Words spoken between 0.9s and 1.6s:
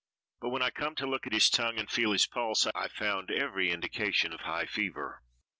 to look at his